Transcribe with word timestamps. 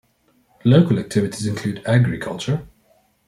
Local 0.65 0.97
activities 0.97 1.45
include 1.45 1.83
agriculture. 1.85 2.67